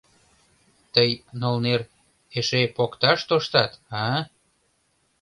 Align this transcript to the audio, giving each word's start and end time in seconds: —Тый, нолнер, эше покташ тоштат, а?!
—Тый, 0.93 1.11
нолнер, 1.41 1.81
эше 2.37 2.61
покташ 2.75 3.19
тоштат, 3.29 3.71
а?! 4.03 4.05